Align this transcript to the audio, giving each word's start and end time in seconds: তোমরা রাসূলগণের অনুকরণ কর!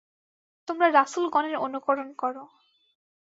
তোমরা 0.67 0.87
রাসূলগণের 0.89 1.55
অনুকরণ 1.57 2.09
কর! 2.13 2.35